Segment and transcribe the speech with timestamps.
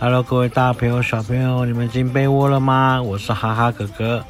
[0.00, 3.02] Hello，各位大朋友、小朋友，你们进被窝了吗？
[3.02, 4.24] 我是哈哈哥哥。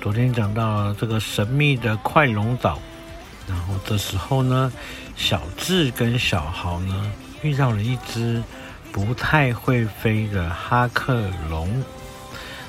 [0.00, 2.78] 昨天讲到了这个神秘的快龙岛，
[3.48, 4.72] 然后这时候呢，
[5.14, 7.12] 小智跟小豪呢
[7.42, 8.42] 遇到了一只
[8.90, 11.68] 不太会飞的哈克龙。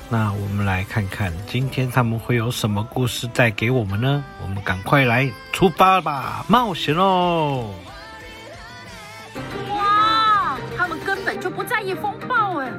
[0.08, 4.22] 那我们来看看今天他们会有什么故事带给我们呢？
[4.42, 7.70] 我们赶快来出发吧，冒险喽！
[11.84, 12.70] 本就不在意风暴哎！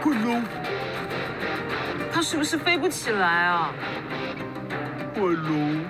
[0.00, 0.42] 快龙，
[2.12, 3.72] 它是不是飞不起来啊？
[5.14, 5.84] 快龙。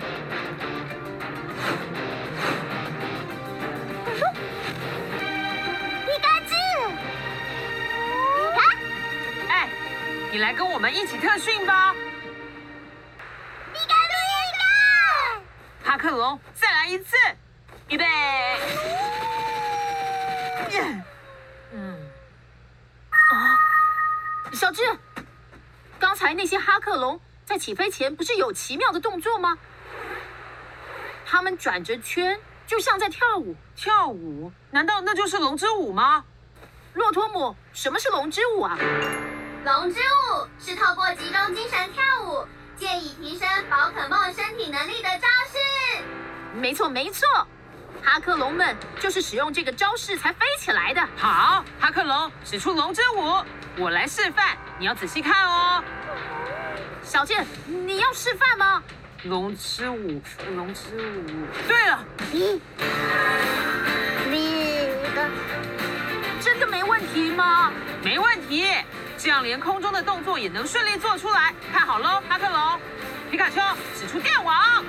[10.30, 11.92] 你来跟我们一起特训吧！
[15.88, 17.16] 哈克龙，再来一次！
[17.88, 18.04] 预备！
[21.72, 22.10] 嗯，
[23.08, 23.56] 啊，
[24.52, 24.82] 小智，
[25.98, 29.56] 刚才那些哈克龙在起飞前不是有奇妙的动作吗？
[31.24, 33.56] 他们转着圈，就像在跳舞。
[33.74, 34.52] 跳舞？
[34.70, 36.22] 难道那就是龙之舞吗？
[36.92, 38.76] 洛托姆，什么是龙之舞啊？
[39.64, 42.46] 龙之舞是透过集中精神跳舞，
[42.78, 45.58] 借以提升宝可梦身体能力的招式。
[46.54, 47.26] 没错没错，
[48.02, 51.00] 哈克龙们就是使用这个招式才飞起来的。
[51.16, 53.44] 好，哈克龙使出龙之舞，
[53.76, 55.82] 我来示范，你要仔细看哦。
[57.02, 58.82] 小健，你要示范吗？
[59.24, 60.22] 龙之舞，
[60.54, 61.26] 龙之舞。
[61.66, 62.60] 对了，嗯，
[66.40, 67.72] 真的没问题吗？
[68.02, 68.68] 没问题。
[69.18, 72.80] 这样连空中的动作也能顺利做出来，看好喽，哈克龙，
[73.32, 73.60] 皮卡丘
[73.98, 74.84] 使出电网，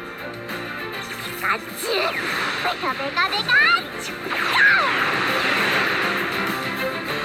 [1.24, 3.04] 皮卡卡卡，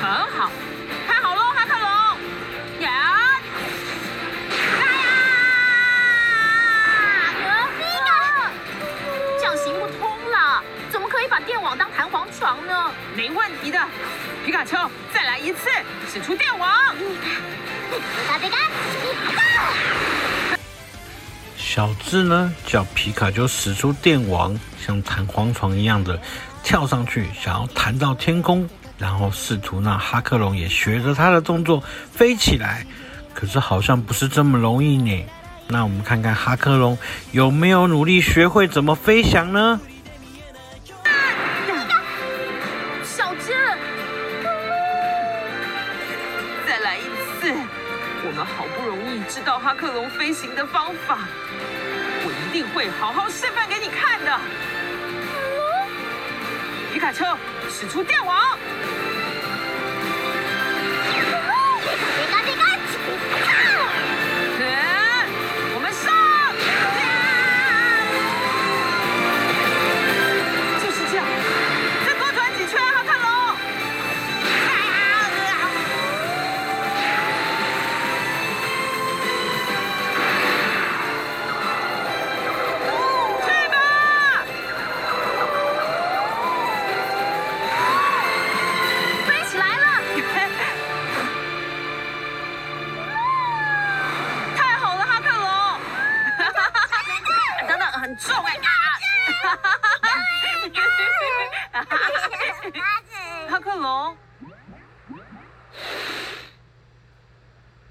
[0.01, 0.51] 很好，
[14.45, 14.77] 皮卡丘，
[15.11, 15.71] 再来一次，
[16.13, 16.71] 使出电网！
[21.57, 26.21] 小智呢，叫皮卡丘使出电网，像弹簧床一样的
[26.63, 28.69] 跳上去，想要弹到天空，
[28.99, 32.85] 然后试图让哈克龙也学着他的动作飞起来。
[33.33, 35.25] 可是好像不是这么容易呢。
[35.69, 36.99] 那我们看看哈克龙
[37.33, 39.81] 有没有努力学会怎么飞翔呢？
[49.35, 51.19] 知道哈克龙飞行的方法，
[52.25, 54.41] 我一定会好好示范给你看的。
[56.93, 57.25] 皮卡丘，
[57.69, 58.57] 使出电网。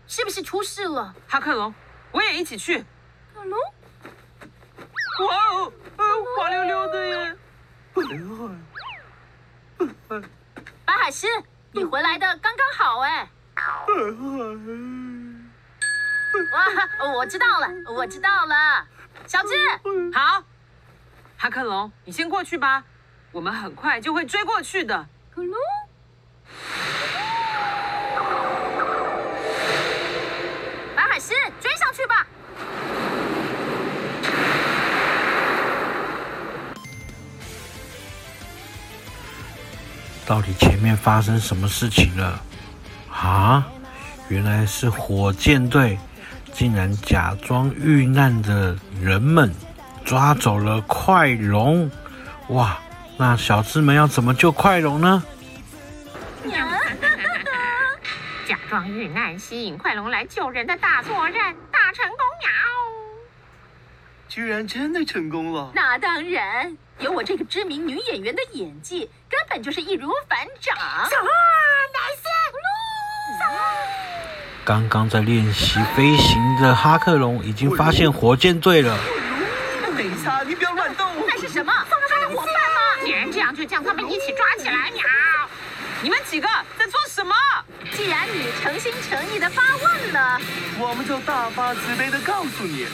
[0.08, 1.14] 是不是出事了？
[1.28, 1.74] 哈克龙，
[2.12, 2.86] 我也一起去。
[3.34, 3.59] 克龙，
[5.28, 5.72] 哇哦，
[6.38, 7.36] 滑溜溜的耶！
[10.86, 11.28] 巴海狮，
[11.72, 13.30] 你回来的刚刚好哎。
[16.54, 18.88] 哇，我知道了，我知道了。
[19.25, 19.50] 小智，
[20.13, 20.44] 好。
[21.38, 22.84] 哈克龙，你先过去吧，
[23.31, 25.07] 我们很快就会追过去的。
[40.25, 42.42] 到底前面发生什么事情了？
[43.12, 43.66] 啊，
[44.30, 45.98] 原来是火箭队
[46.54, 49.54] 竟然假装遇难的人们
[50.04, 51.90] 抓走了快龙！
[52.50, 52.78] 哇，
[53.18, 55.24] 那小智们要怎么救快龙呢？
[58.48, 62.50] 假装遇难，吸引快龙来救人的大作战大成功呀！
[64.33, 65.71] 居然真的成功了！
[65.75, 70.75] 那当然，有我这个知名女演员的演技，根本就是易如反掌。
[70.75, 71.30] 走啊，
[71.94, 72.25] 男生，
[73.39, 73.59] 小二。
[74.65, 78.97] 刚刚在练习飞行的哈克龙已经发现火箭队了。
[79.95, 81.07] 等一下，你不要乱动！
[81.27, 81.71] 那是什么？
[82.09, 83.06] 他的伙伴吗？
[83.06, 84.89] 既然这样，就将他们一起抓起来！
[84.95, 85.03] 鸟！
[86.01, 87.36] 你们几个在做什么？
[87.91, 90.41] 既然你诚心诚意的发问了，
[90.79, 92.88] 我们就大发慈悲的告诉你。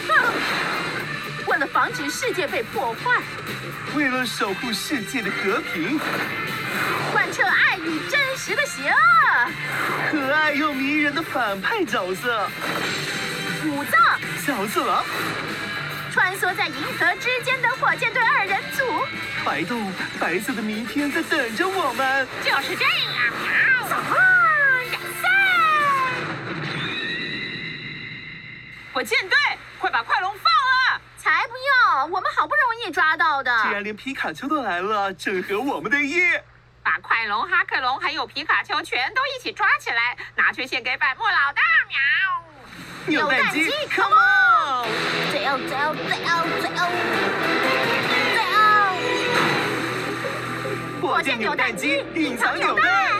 [1.47, 3.21] 为了防止世界被破坏，
[3.95, 5.99] 为了守护世界的和平，
[7.11, 8.97] 贯彻爱与真实的邪恶，
[10.11, 12.49] 可爱又迷人的反派角色，
[13.65, 14.19] 武藏。
[14.45, 15.03] 小次郎，
[16.11, 18.83] 穿梭在银河之间的火箭队二人组，
[19.45, 22.27] 白洞，白色的明天在等着我们。
[22.43, 23.33] 就是这样，
[28.91, 29.37] 火箭队，
[29.77, 30.48] 快把快龙放！
[32.05, 33.51] 我们好不容易抓到的。
[33.63, 36.19] 既然连皮卡丘都来了，正合我们的意。
[36.81, 41.61] 把快龙、哈克龙还有皮卡丘全都一起抓起来，拿去献给百慕老大！
[41.87, 41.97] 喵！
[43.05, 44.87] 扭蛋机，Come on！
[45.31, 46.89] 最欧，最欧，最欧，最欧，
[48.33, 48.41] 最
[51.01, 51.07] 欧！
[51.07, 53.18] 火箭扭蛋机，隐藏扭蛋。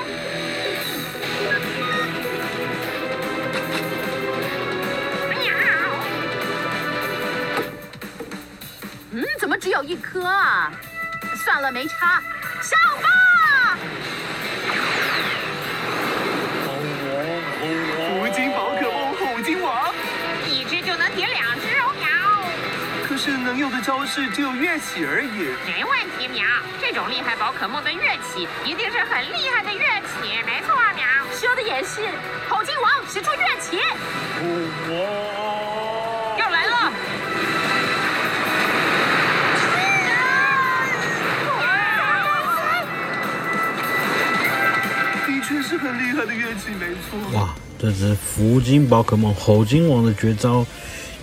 [9.90, 10.72] 一颗啊？
[11.44, 12.22] 算了，没差。
[12.62, 13.76] 上吧！
[17.98, 19.92] 胡金宝可梦虎鲸王，
[20.48, 22.08] 一只就能叠两只哦，喵！
[23.08, 25.56] 可是能用的招式只有乐起而已。
[25.66, 26.46] 没问题，喵！
[26.80, 31.04] 这种厉害宝可梦的乐起一定是很厉害的乐起，没错，喵！
[31.34, 32.02] 说的也是，
[32.48, 33.82] 虎鲸王使出乐起。
[34.88, 35.39] 要
[45.62, 47.40] 是很厉害的乐器，没错。
[47.40, 50.66] 哇，这只福金宝可梦吼鲸王的绝招，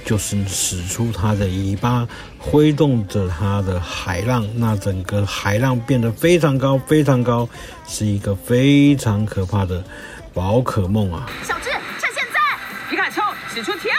[0.04, 2.06] 就是使出它的尾巴，
[2.38, 7.48] 挥动着它的海浪，那整个海浪变得非常高，非常高，
[7.86, 9.82] 是一个非常可怕的
[10.32, 11.26] 宝可梦啊！
[11.42, 12.38] 小智，趁现在！
[12.90, 13.22] 皮卡丘
[13.52, 13.96] 使出铁尾！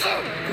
[0.00, 0.49] 快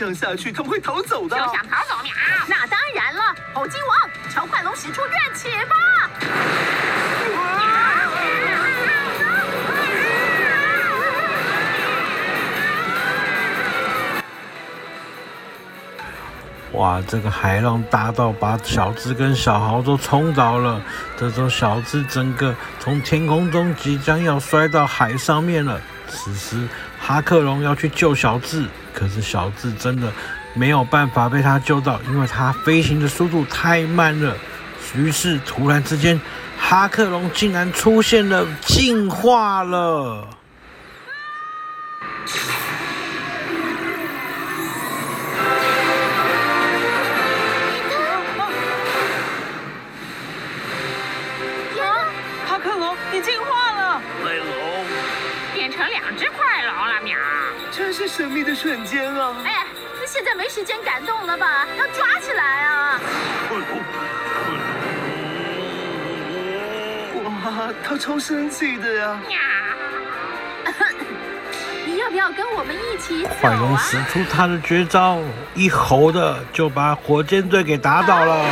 [0.00, 1.44] 这样下去，他们会逃走的就。
[1.52, 2.10] 想逃走，喵！
[2.48, 5.76] 那当然了，虎鲸王朝快龙使出怨气吧！
[16.72, 20.80] 哇，这个海浪大到把小智跟小豪都冲倒了。
[21.18, 25.78] 这时候小智整个从天空中即将要摔到海上面了。
[26.08, 26.66] 此时
[26.98, 30.12] 哈克龙要去救小智，可是小智真的
[30.54, 34.36] 没有办法被他救到，因为他飞行的速度太慢了。
[34.94, 36.20] 于是突然之间，
[36.58, 40.28] 哈克龙竟然出现了，进化了。
[52.46, 54.00] 哈克龙，你进化了！
[54.24, 54.79] 雷龙，
[55.60, 57.18] 变成两只快龙了，喵！
[57.70, 59.36] 真是神秘的瞬间啊！
[59.44, 59.66] 哎，
[60.00, 61.66] 那现在没时间感动了吧？
[61.76, 62.98] 要抓起来啊！
[63.46, 63.66] 快龙，
[67.44, 67.60] 快！
[67.60, 69.20] 哇，他超生气的呀！
[69.28, 69.36] 喵！
[71.84, 73.82] 你要不要跟我们一起走快龙啊？
[73.82, 75.18] 使出他的绝招，
[75.54, 78.46] 一吼的就把火箭队给打倒了。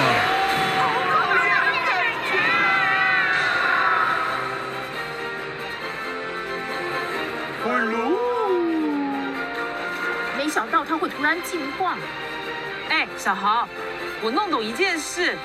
[11.79, 11.97] 突然进化，
[12.91, 13.69] 哎，小豪，
[14.21, 15.39] 我弄懂一件事：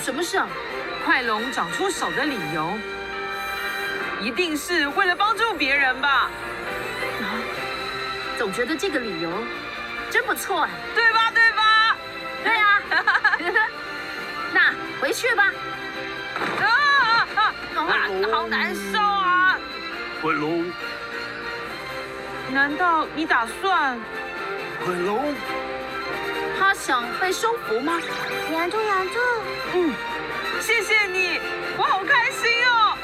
[0.00, 0.48] 什么事啊？
[1.04, 2.72] 快龙长出手的理由，
[4.20, 6.30] 一定是为了帮助别人吧？
[7.20, 7.36] 啊，
[8.38, 9.30] 总觉得这个理由
[10.10, 10.70] 真不错哎。
[10.94, 11.30] 对吧？
[11.34, 11.96] 对吧？
[12.42, 12.80] 对啊，
[14.54, 15.52] 那回去吧。
[16.60, 16.66] 啊
[17.36, 17.54] 啊啊！
[17.76, 19.58] 啊，好难受啊！
[20.22, 20.64] 快龙，
[22.50, 24.00] 难道你打算？
[24.82, 25.34] 快龙，
[26.58, 28.00] 他想被收服吗？
[28.52, 29.18] 拦住，拦住！
[29.74, 29.94] 嗯，
[30.60, 31.38] 谢谢你，
[31.76, 32.96] 我好开心哦！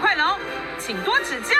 [0.00, 0.38] 快龙，
[0.78, 1.54] 请多指教。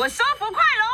[0.00, 0.87] 我收服快龙。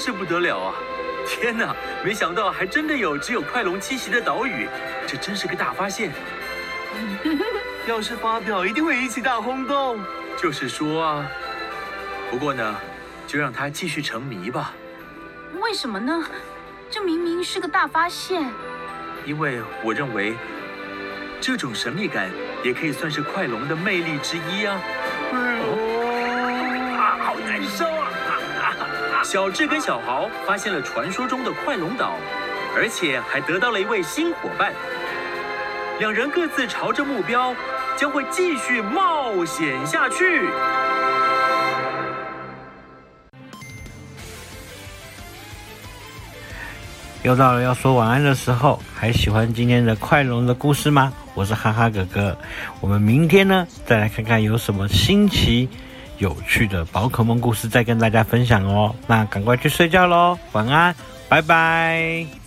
[0.00, 0.74] 是不得了啊！
[1.26, 4.66] 天哪，没想到还真的有只有快龙栖息的岛屿，
[5.06, 6.10] 这真是个大发现。
[7.86, 10.00] 要是发表，一定会引起大轰动。
[10.38, 11.26] 就是说啊，
[12.30, 12.74] 不过呢，
[13.26, 14.72] 就让它继续沉迷吧。
[15.60, 16.24] 为什么呢？
[16.90, 18.50] 这明明是个大发现。
[19.26, 20.34] 因为我认为，
[21.42, 22.30] 这种神秘感
[22.64, 24.80] 也可以算是快龙的魅力之一啊。
[25.32, 28.08] 哦，啊，好难受啊！
[29.22, 32.14] 小智跟小豪发现了传说中的快龙岛，
[32.74, 34.72] 而且还得到了一位新伙伴。
[35.98, 37.54] 两人各自朝着目标，
[37.96, 40.48] 将会继续冒险下去。
[47.22, 51.12] 又到了要说晚安的时候，还喜欢今天的快龙的故事吗？
[51.34, 52.36] 我是哈哈哥哥，
[52.80, 55.68] 我们明天呢，再来看看有什么新奇
[56.20, 58.94] 有趣的宝可梦故事，再跟大家分享哦。
[59.06, 60.94] 那赶快去睡觉喽，晚安，
[61.28, 62.39] 拜拜。